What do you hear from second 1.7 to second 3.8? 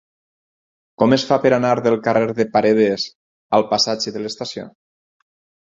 del carrer de Paredes al